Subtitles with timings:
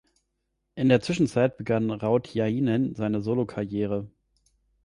[0.73, 4.09] In der Zwischenzeit begann Rautiainen seine Solokarriere.